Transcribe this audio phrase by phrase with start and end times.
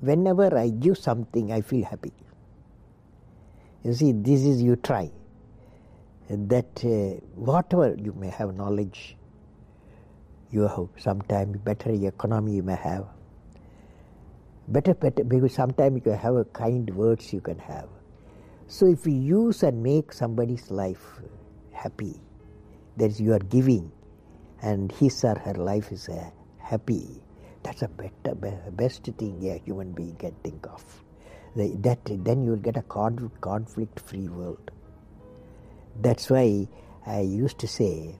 [0.00, 2.12] whenever I give something, I feel happy.
[3.84, 5.10] You see, this is you try.
[6.28, 9.16] That uh, whatever you may have knowledge,
[10.50, 13.06] you have sometimes better economy you may have.
[14.68, 17.88] Better, better, because sometimes you have a kind words you can have.
[18.66, 21.20] So if you use and make somebody's life
[21.70, 22.20] happy,
[22.96, 23.92] that is you are giving,
[24.62, 27.22] and his or her life is uh, happy,
[27.66, 28.34] that's a better,
[28.80, 30.84] best thing a human being can think of.
[31.56, 34.70] That then you will get a con- conflict-free world.
[36.00, 36.68] That's why
[37.04, 38.14] I used to say,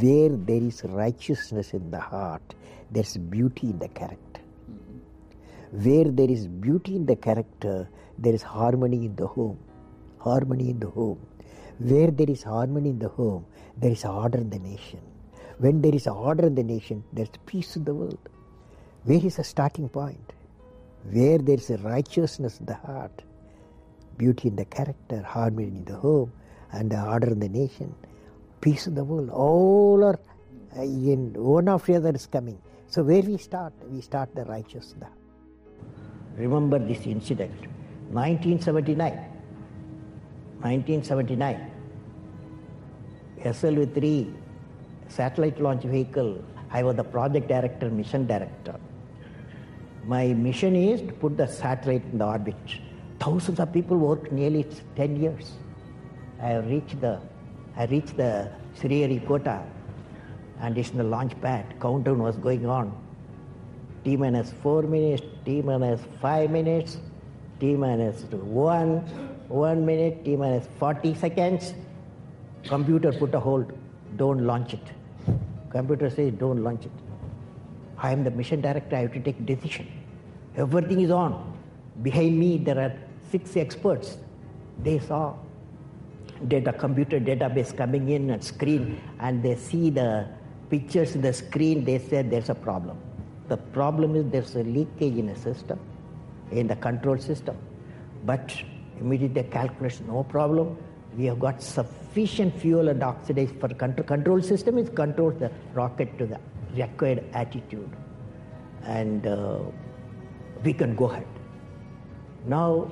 [0.00, 2.54] where there is righteousness in the heart,
[2.90, 4.40] there's beauty in the character.
[4.70, 5.84] Mm-hmm.
[5.84, 9.58] Where there is beauty in the character, there is harmony in the home.
[10.18, 11.18] Harmony in the home.
[11.78, 13.44] Where there is harmony in the home,
[13.76, 15.00] there is order in the nation.
[15.58, 18.30] When there is order in the nation, there's peace in the world.
[19.06, 20.32] Where is the starting point?
[21.12, 23.22] Where there is a righteousness in the heart,
[24.18, 26.32] beauty in the character, harmony in the home,
[26.72, 27.94] and the order in the nation,
[28.60, 29.30] peace in the world.
[29.30, 30.18] All are
[30.76, 32.58] uh, in one after the other is coming.
[32.88, 33.72] So where we start?
[33.88, 35.08] We start the righteousness.
[36.36, 37.54] Remember this incident,
[38.10, 39.12] 1979.
[40.62, 41.70] 1979.
[43.38, 44.34] SLV-3
[45.06, 46.42] satellite launch vehicle.
[46.72, 48.74] I was the project director, mission director.
[50.06, 52.54] My mission is to put the satellite in the orbit.
[53.18, 55.52] Thousands of people worked nearly 10 years.
[56.40, 57.18] I reached the,
[57.76, 59.64] I reached the Sriharikota
[60.60, 61.74] and it's in the launch pad.
[61.80, 62.96] Countdown was going on.
[64.04, 66.98] T minus 4 minutes, T minus 5 minutes,
[67.58, 68.98] T minus 1,
[69.48, 71.74] 1 minute, T minus 40 seconds.
[72.62, 73.72] Computer put a hold,
[74.16, 74.86] don't launch it.
[75.70, 77.05] Computer says don't launch it.
[77.98, 79.86] I am the mission director, I have to take decision.
[80.56, 81.58] Everything is on.
[82.02, 82.92] Behind me there are
[83.30, 84.18] six experts.
[84.82, 85.34] They saw
[86.48, 90.28] data computer database coming in and screen and they see the
[90.70, 92.98] pictures in the screen, they said there's a problem.
[93.48, 95.78] The problem is there's a leakage in a system,
[96.50, 97.56] in the control system.
[98.24, 98.54] But
[99.00, 100.76] immediately calculation, no problem.
[101.16, 104.06] We have got sufficient fuel and oxidize for control.
[104.06, 106.38] Control system is controls the rocket to the
[106.76, 107.90] required attitude.
[108.84, 109.58] And uh,
[110.64, 111.26] we can go ahead.
[112.46, 112.90] Now,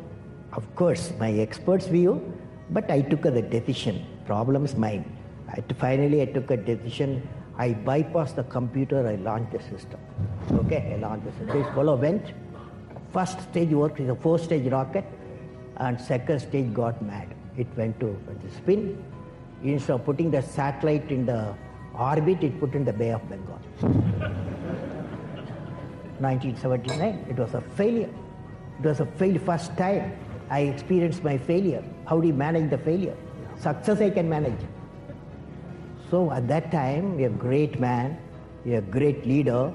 [0.52, 2.20] of course, my expert's view,
[2.70, 4.04] but I took the decision.
[4.26, 5.04] Problem is mine.
[5.48, 7.28] I, finally, I took a decision.
[7.56, 9.06] I bypassed the computer.
[9.06, 10.00] I launched the system.
[10.52, 11.62] Okay, I launched the system.
[11.62, 12.32] This fellow went.
[13.12, 15.04] First stage worked with a four-stage rocket,
[15.76, 17.28] and second stage got mad.
[17.56, 19.02] It went to the spin.
[19.62, 21.54] Instead of putting the satellite in the
[21.98, 23.58] orbit, it put in the Bay of Bengal.
[26.20, 28.10] 1979, it was a failure.
[28.78, 29.40] It was a failure.
[29.40, 30.12] First time
[30.50, 31.82] I experienced my failure.
[32.06, 33.16] How do you manage the failure?
[33.58, 34.60] Success I can manage.
[36.10, 38.18] So at that time, a great man,
[38.66, 39.72] a great leader,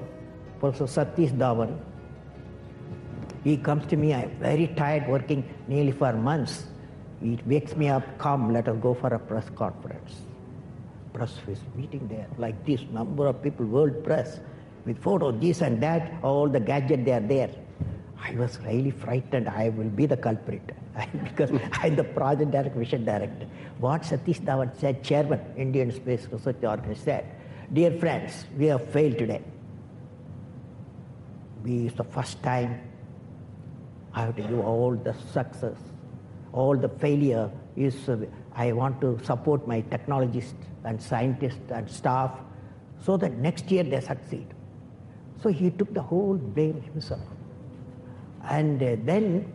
[0.60, 1.78] Professor Satish Dhawan,
[3.44, 6.64] he comes to me, I'm very tired working nearly for months.
[7.20, 10.22] He wakes me up, come, let us go for a press conference.
[11.12, 14.40] Press is meeting there, like this, number of people, world press,
[14.84, 17.50] with photos, this and that, all the gadget they are there.
[18.22, 19.48] I was really frightened.
[19.48, 20.62] I will be the culprit
[21.24, 23.46] because I'm the project director, mission director.
[23.78, 27.24] What Satish Dhawan said, chairman, Indian Space Research Organization said,
[27.72, 29.42] dear friends, we have failed today.
[31.64, 32.80] We, it's the first time
[34.12, 35.76] I have to give all the success,
[36.52, 40.54] all the failure is, uh, I want to support my technologists
[40.84, 42.32] and scientists and staff
[43.04, 44.46] so that next year they succeed.
[45.42, 47.20] So he took the whole blame himself.
[48.48, 49.52] And uh, then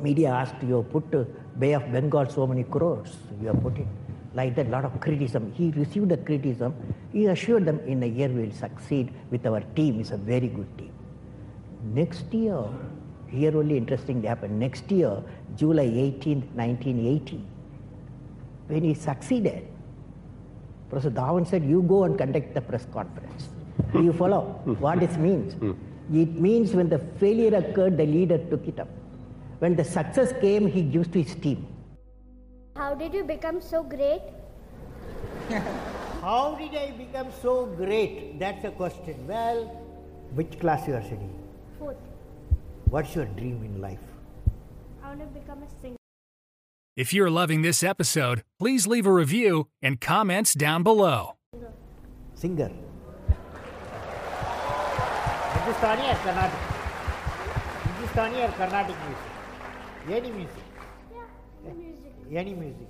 [0.00, 1.24] media asked, you put uh,
[1.58, 3.86] Bay of Bengal so many crores, you have put it.
[4.34, 5.52] Like that, lot of criticism.
[5.52, 6.74] He received the criticism.
[7.12, 10.00] He assured them in a year we will succeed with our team.
[10.00, 10.92] It's a very good team.
[11.92, 12.64] Next year,
[13.28, 14.58] here only interesting happened.
[14.58, 15.22] Next year,
[15.56, 17.44] July 18, 1980,
[18.68, 19.68] when he succeeded,
[20.92, 23.48] Professor Dhawan said, you go and conduct the press conference.
[23.94, 24.40] Do you follow
[24.78, 25.54] what this means?
[26.12, 28.88] It means when the failure occurred, the leader took it up.
[29.60, 31.66] When the success came, he gives to his team.
[32.76, 34.20] How did you become so great?
[36.20, 38.38] How did I become so great?
[38.38, 39.26] That's a question.
[39.26, 39.64] Well,
[40.34, 41.42] which class you are studying?
[41.78, 41.96] Fourth.
[42.90, 44.04] What's your dream in life?
[45.02, 45.96] I want to become a singer.
[46.94, 51.36] If you're loving this episode, please leave a review and comments down below.
[52.34, 52.70] Singer.
[55.54, 56.58] Hindustani or Carnatic?
[57.96, 60.20] Hindustani or Carnatic music?
[60.20, 60.64] Any music?
[61.64, 62.12] Yeah, music.
[62.30, 62.88] Any music.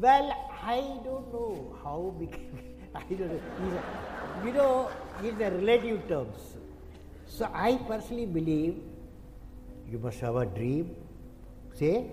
[0.00, 0.32] Well,
[0.62, 2.40] I don't know how big.
[2.94, 3.82] I don't know.
[4.46, 4.90] You know,
[5.20, 6.56] these are relative terms.
[7.26, 8.80] So I personally believe
[9.90, 10.96] you must have a dream.
[11.74, 12.06] Say,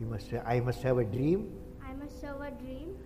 [0.00, 0.30] you must.
[0.30, 1.52] Say, I must have a dream.
[1.88, 2.96] I must have a dream.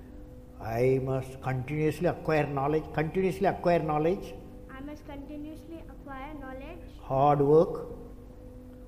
[0.61, 2.85] I must continuously acquire knowledge.
[2.95, 4.35] Continuously acquire knowledge.
[4.71, 7.87] I must continuously acquire knowledge, Hard work.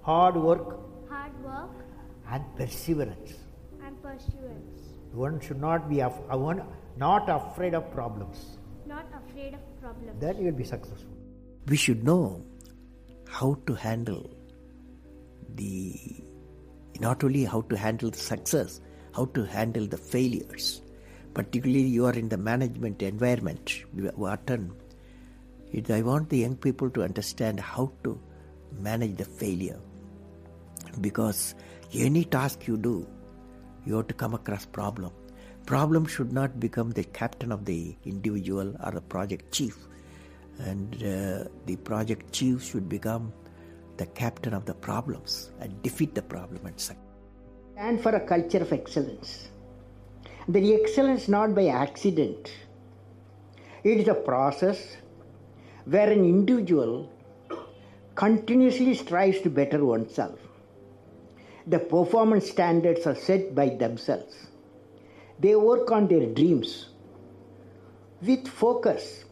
[0.02, 1.70] Hard work hard work,
[2.31, 3.35] and perseverance.
[3.85, 4.81] and pursuance.
[5.12, 6.62] One should not be af- uh, one
[6.97, 8.58] not afraid of problems.
[8.87, 10.20] Not afraid of problems.
[10.20, 11.17] Then you will be successful.
[11.73, 12.43] we should know
[13.38, 14.23] how to handle
[15.56, 15.75] the
[16.98, 18.81] not only how to handle the success
[19.12, 20.82] how to handle the failures
[21.34, 23.75] particularly you are in the management environment
[25.72, 28.20] it- i want the young people to understand how to
[28.78, 29.78] manage the failure.
[31.00, 31.54] Because
[31.92, 33.06] any task you do
[33.87, 35.12] you have to come across problem.
[35.66, 39.76] Problem should not become the captain of the individual or the project chief.
[40.58, 43.32] And uh, the project chief should become
[44.00, 47.06] the captain of the problems and defeat the problem and succeed.
[47.76, 49.49] And for a culture of excellence.
[50.49, 52.50] The excellence not by accident.
[53.85, 54.97] It is a process
[55.85, 57.12] where an individual
[58.14, 60.38] continuously strives to better oneself.
[61.67, 64.35] The performance standards are set by themselves.
[65.38, 66.88] They work on their dreams
[68.23, 69.25] with focus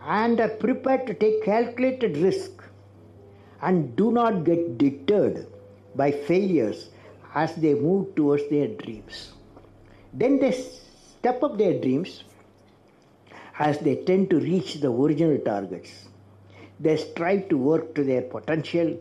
[0.00, 2.61] and are prepared to take calculated risk
[3.62, 5.46] and do not get deterred
[5.94, 6.90] by failures
[7.34, 9.32] as they move towards their dreams.
[10.12, 12.24] Then they step up their dreams
[13.58, 16.08] as they tend to reach the original targets.
[16.80, 18.98] They strive to work to their potential.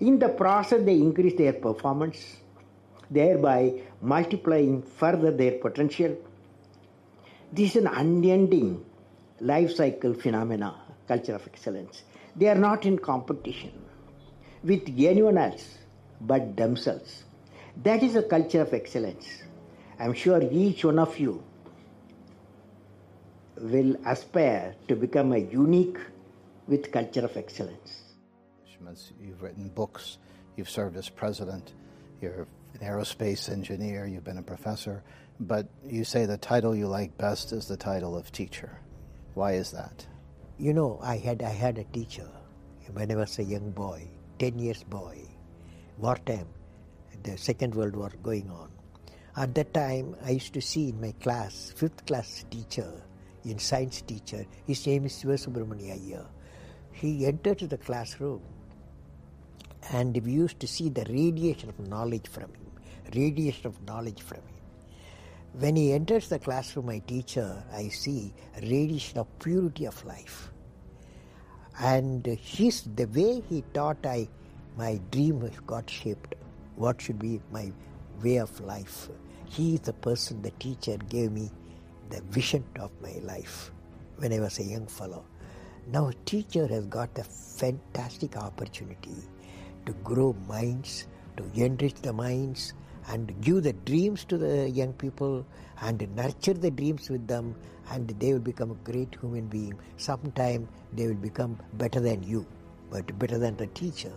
[0.00, 2.38] In the process, they increase their performance,
[3.10, 6.16] thereby multiplying further their potential.
[7.52, 8.84] This is an unending
[9.40, 10.74] life cycle phenomena,
[11.06, 12.04] culture of excellence.
[12.36, 13.72] They are not in competition
[14.62, 15.78] with anyone else
[16.20, 17.24] but themselves.
[17.82, 19.42] That is a culture of excellence.
[19.98, 21.42] I'm sure each one of you
[23.56, 25.98] will aspire to become a unique
[26.66, 28.02] with culture of excellence.
[29.20, 30.18] You've written books,
[30.56, 31.74] you've served as president,
[32.22, 35.02] you're an aerospace engineer, you've been a professor,
[35.40, 38.78] but you say the title you like best is the title of teacher.
[39.34, 40.06] Why is that?
[40.58, 42.28] You know, I had I had a teacher
[42.92, 44.08] when I was a young boy,
[44.38, 45.18] ten years boy,
[45.98, 46.48] wartime,
[47.22, 48.70] the Second World War going on.
[49.36, 52.90] At that time, I used to see in my class, fifth class teacher,
[53.44, 56.26] in science teacher, his name is Sivasubramania Iyer.
[56.92, 58.42] He entered the classroom
[59.92, 62.72] and we used to see the radiation of knowledge from him,
[63.14, 64.54] radiation of knowledge from him.
[65.52, 70.50] When he enters the classroom, my teacher, I see radiation of purity of life.
[71.80, 74.28] And his the way he taught, I
[74.76, 76.34] my dream got shaped.
[76.76, 77.72] What should be my
[78.22, 79.08] way of life?
[79.44, 81.50] He is the person, the teacher gave me
[82.10, 83.70] the vision of my life
[84.16, 85.24] when I was a young fellow.
[85.86, 89.16] Now, teacher has got a fantastic opportunity
[89.86, 91.06] to grow minds,
[91.36, 92.74] to enrich the minds,
[93.08, 95.46] and give the dreams to the young people
[95.80, 97.54] and nurture the dreams with them,
[97.90, 99.78] and they will become a great human being.
[99.96, 102.46] Sometime they will become better than you,
[102.90, 104.12] but better than the teacher.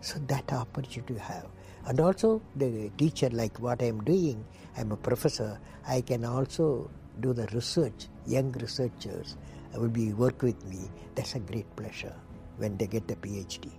[0.00, 1.46] So that opportunity you have.
[1.86, 4.44] And also the teacher, like what I am doing,
[4.76, 6.90] I am a professor, I can also
[7.20, 9.36] do the research, young researchers
[9.74, 10.90] will be work with me.
[11.14, 12.14] That's a great pleasure
[12.56, 13.70] when they get the PhD.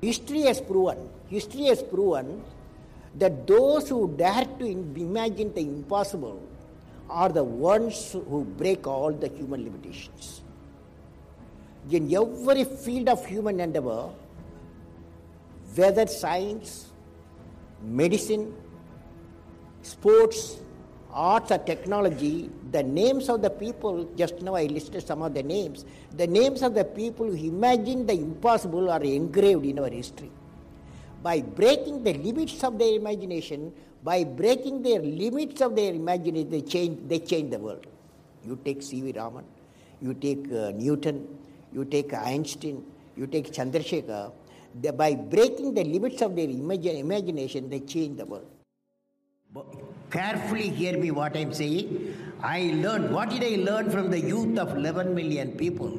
[0.00, 2.42] History has proven, history has proven
[3.18, 6.42] that those who dare to imagine the impossible
[7.08, 10.42] are the ones who break all the human limitations.
[11.90, 14.10] In every field of human endeavor,
[15.74, 16.90] whether science,
[17.82, 18.54] medicine,
[19.82, 20.58] sports,
[21.12, 25.42] arts or technology, the names of the people, just now I listed some of the
[25.42, 25.84] names,
[26.16, 30.30] the names of the people who imagined the impossible are engraved in our history.
[31.24, 36.60] By breaking the limits of their imagination, by breaking their limits of their imagination, they
[36.60, 37.86] change, they change the world.
[38.46, 39.12] You take C.V.
[39.12, 39.46] Raman,
[40.02, 41.26] you take uh, Newton,
[41.72, 42.84] you take Einstein,
[43.16, 44.32] you take Chandrasekhar.
[44.78, 48.50] They, by breaking the limits of their imagine, imagination, they change the world.
[50.10, 52.14] Carefully hear me what I'm saying.
[52.42, 55.90] I learned, what did I learn from the youth of 11 million people?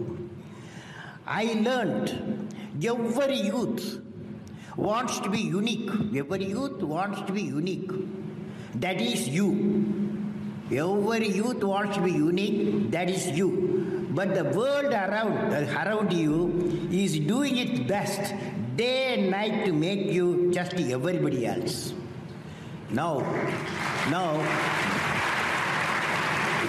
[1.26, 2.54] I learned
[2.84, 4.05] every youth
[4.78, 5.90] wants to be unique.
[6.16, 7.90] Every youth wants to be unique.
[8.76, 9.50] That is you.
[10.72, 12.92] Every youth wants to be unique.
[12.92, 14.08] That is you.
[14.12, 18.34] But the world around, uh, around you is doing its best
[18.76, 21.94] day and night to make you just everybody else.
[22.92, 23.20] Now,
[24.10, 24.38] now,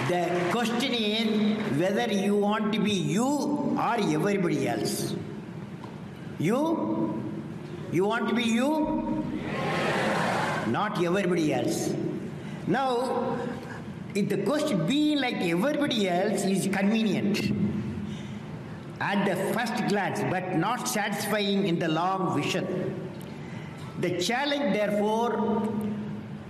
[0.09, 3.25] the question is whether you want to be you
[3.77, 5.15] or everybody else.
[6.39, 7.16] You?
[7.91, 9.23] You want to be you?
[10.67, 11.93] Not everybody else.
[12.67, 13.37] Now,
[14.13, 17.39] if the question being like everybody else is convenient
[18.99, 23.09] at the first glance, but not satisfying in the long vision.
[23.99, 25.71] The challenge, therefore,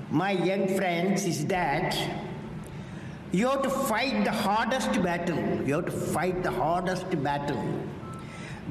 [0.10, 1.96] my young friends, is that
[3.32, 5.38] you have to fight the hardest battle.
[5.68, 7.64] You have to fight the hardest battle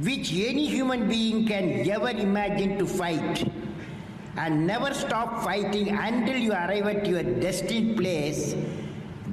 [0.00, 3.50] which any human being can ever imagine to fight
[4.36, 8.54] and never stop fighting until you arrive at your destined place.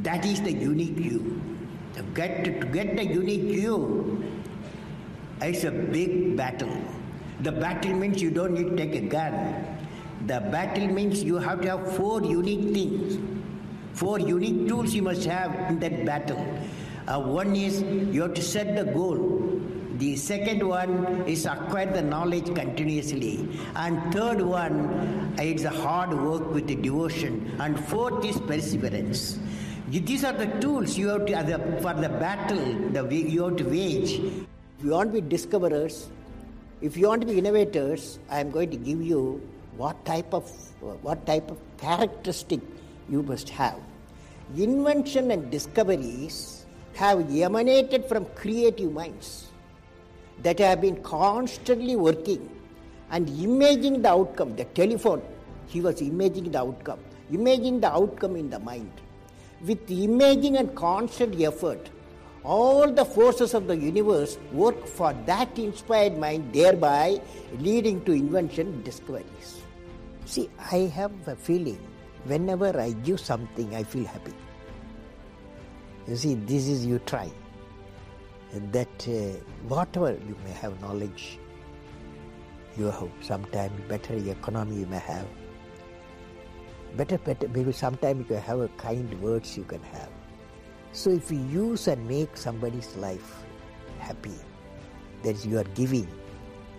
[0.02, 1.42] That is the unique you.
[1.96, 4.24] To get, to get the unique you,
[5.42, 6.72] it's a big battle.
[7.42, 9.66] The battle means you don't need to take a gun.
[10.28, 13.18] The battle means you have to have four unique things.
[13.94, 16.40] Four unique tools you must have in that battle.
[17.08, 19.62] Uh, one is you have to set the goal.
[20.04, 23.48] The second one is acquire the knowledge continuously.
[23.74, 27.56] And third one, it's a hard work with the devotion.
[27.58, 29.40] And fourth is perseverance.
[29.88, 34.20] These are the tools you have to, for the battle the you have to wage.
[34.20, 36.10] If you want to be discoverers,
[36.82, 39.42] if you want to be innovators, I am going to give you
[39.78, 40.52] what type of
[41.02, 42.60] what type of characteristic
[43.10, 43.80] you must have.
[44.58, 49.53] Invention and discoveries have emanated from creative minds
[50.42, 52.50] that I have been constantly working
[53.12, 54.56] and imaging the outcome.
[54.56, 55.22] The telephone,
[55.68, 57.00] he was imaging the outcome,
[57.32, 58.92] imagining the outcome in the mind.
[59.62, 61.90] With imaging and constant effort,
[62.44, 67.22] all the forces of the universe work for that inspired mind, thereby
[67.60, 69.62] leading to invention discoveries.
[70.26, 71.80] See, I have a feeling
[72.26, 74.34] whenever I give something, I feel happy.
[76.08, 77.32] You see, this is you try.
[78.54, 81.40] That uh, whatever you may have knowledge,
[82.78, 85.26] you have sometimes better economy you may have.
[86.96, 90.10] Better, better, maybe sometimes you can have a kind words you can have.
[90.92, 93.44] So if you use and make somebody's life
[94.00, 94.38] happy,
[95.24, 96.08] that you are giving,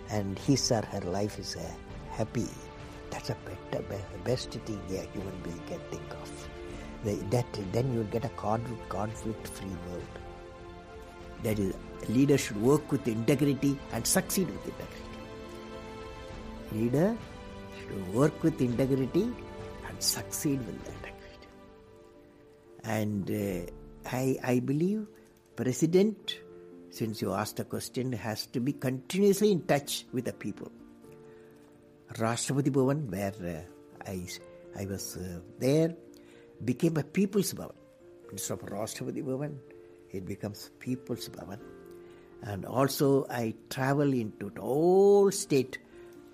[0.09, 1.69] and his or her life is uh,
[2.11, 2.47] happy,
[3.09, 3.37] that's a
[3.71, 3.83] better,
[4.23, 6.49] best thing a human being can think of.
[7.31, 10.03] That then you get a conflict-free world.
[11.45, 11.75] That is,
[12.09, 15.01] leader should work with integrity and succeed with integrity.
[16.71, 17.15] Leader
[17.77, 19.29] should work with integrity
[19.87, 21.05] and succeed with integrity.
[22.83, 25.05] And uh, I, I believe
[25.55, 26.39] president,
[26.89, 30.71] since you asked the question, has to be continuously in touch with the people.
[32.13, 33.65] Rashtrapati Bhavan, where
[34.07, 34.27] uh, I,
[34.81, 35.93] I was uh, there,
[36.63, 37.75] became a people's Bhavan.
[38.31, 39.55] Instead of Rashtrapati Bhavan,
[40.15, 41.59] it becomes People's Bhavan.
[42.43, 45.79] And also, I travel into the whole state,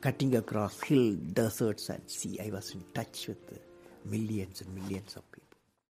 [0.02, 2.40] cutting across hill, deserts, and sea.
[2.44, 3.60] I was in touch with
[4.06, 5.24] millions and millions of.